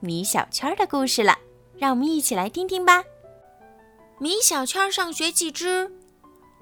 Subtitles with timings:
[0.00, 1.36] 米小圈的故事了，
[1.76, 3.02] 让我们一起来听听吧。
[4.18, 5.92] 米小圈上学记之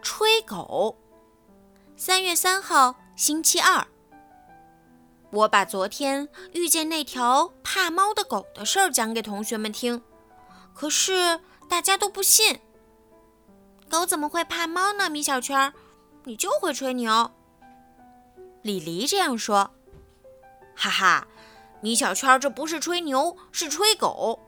[0.01, 0.97] 吹狗。
[1.97, 3.87] 三月三号，星期二。
[5.31, 10.03] 我把昨天遇见那条怕猫的狗的事儿讲给同学们听，
[10.73, 12.61] 可是大家都不信。
[13.91, 15.11] 狗怎么会怕猫呢？
[15.11, 15.75] 米小圈，
[16.25, 17.31] 你就会吹牛。
[18.63, 19.73] 李黎这样说。
[20.75, 21.27] 哈哈，
[21.81, 24.41] 米小圈，这不是吹牛，是吹狗。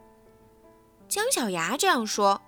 [1.08, 2.42] 姜小牙这样说：“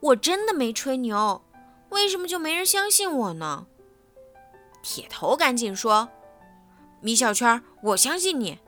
[0.00, 1.42] 我真的没吹牛，
[1.90, 3.66] 为什么就没人相信我呢？”
[4.82, 6.08] 铁头赶紧说
[7.00, 8.58] ：“米小圈，我相信你。”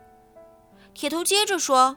[0.94, 1.96] 铁头接着说：“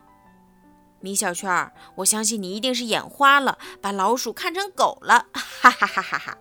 [1.00, 5.28] 米小圈，我相信你一定是眼花了，把老鼠看成狗了。
[5.34, 6.38] ”哈哈哈哈哈！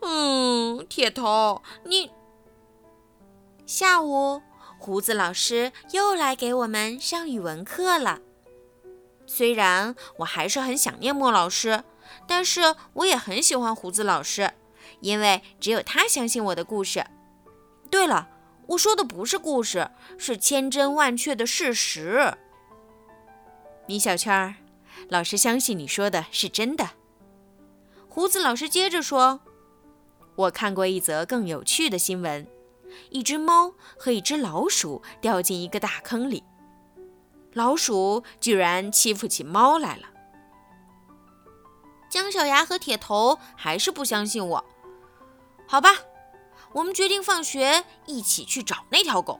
[0.00, 2.10] 嗯，铁头，你。
[3.66, 4.40] 下午，
[4.78, 8.20] 胡子老师又来给我们上语文课了。
[9.26, 11.84] 虽然我还是很想念莫老师，
[12.26, 14.52] 但是我也很喜欢胡子老师，
[15.00, 17.04] 因为只有他相信我的故事。
[17.90, 18.28] 对了，
[18.68, 22.34] 我说的不是故事，是千真万确的事实。
[23.86, 24.54] 米小圈，
[25.08, 26.90] 老师相信你说的是真的。
[28.08, 29.40] 胡子老师接着说
[30.36, 32.46] ：“我看过一则更有趣的新闻。”
[33.10, 36.44] 一只猫和一只老鼠掉进一个大坑里，
[37.52, 40.08] 老鼠居然欺负起猫来了。
[42.08, 44.64] 姜小牙和铁头还是不相信我。
[45.66, 45.90] 好吧，
[46.72, 49.38] 我们决定放学一起去找那条狗。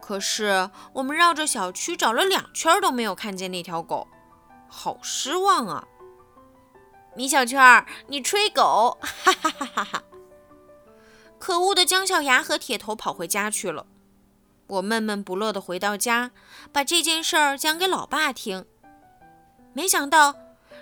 [0.00, 4.06] 可是我们绕着小区找了两圈都没有看见那条狗，
[4.68, 5.88] 好失望啊！
[7.16, 10.04] 米小圈，你吹狗，哈哈哈哈哈！
[11.44, 13.84] 可恶的姜小牙和铁头跑回家去了。
[14.66, 16.30] 我闷闷不乐地回到家，
[16.72, 18.64] 把这件事儿讲给老爸听。
[19.74, 20.36] 没想到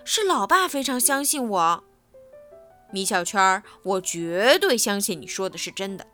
[0.04, 1.84] 是老爸非常相信我。
[2.92, 6.06] 米小圈儿，我绝对相信你说的是真的。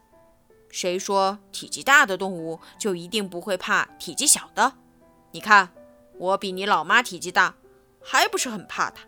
[0.70, 4.72] 谁说体积大的动物就一定不会怕体积小的？
[5.32, 5.74] 你看，
[6.16, 7.56] 我比你老妈体积大，
[8.02, 9.02] 还不是很怕它？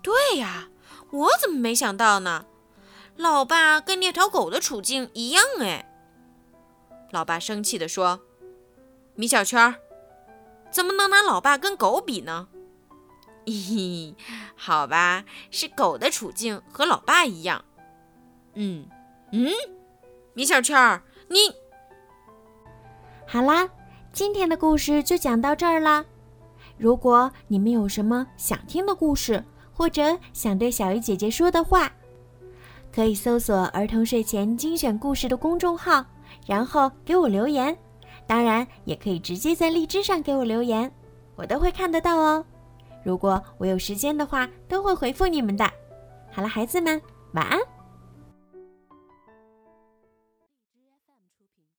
[0.00, 0.70] 对呀，
[1.10, 2.46] 我怎么没想到呢？
[3.16, 5.86] 老爸跟那条狗的处境一样哎。
[7.10, 8.20] 老爸生气地说
[9.14, 9.74] ：“米小圈，
[10.70, 12.48] 怎么能拿老爸跟狗比呢？”
[13.46, 14.16] 嘿嘿，
[14.54, 17.64] 好吧，是狗的处境和老爸一样。
[18.54, 18.86] 嗯
[19.32, 19.50] 嗯，
[20.34, 21.38] 米小圈，你
[23.26, 23.68] 好啦，
[24.12, 26.04] 今天的故事就讲到这儿啦。
[26.76, 31.92] 如果你们有什么想听的故事，或者想对小鱼姐姐说的话，
[32.92, 36.04] 可以搜索“儿童睡前精选故事”的公众号，
[36.46, 37.76] 然后给我留言。
[38.26, 40.90] 当然，也可以直接在荔枝上给我留言，
[41.36, 42.44] 我都会看得到哦。
[43.02, 45.64] 如果我有时间的话，都会回复你们的。
[46.30, 47.00] 好了，孩子们，
[47.32, 47.58] 晚安。